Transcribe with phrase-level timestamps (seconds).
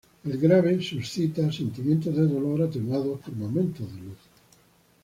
[0.25, 4.17] El Grave suscita sentimientos de dolor atenuados por momentos de luz.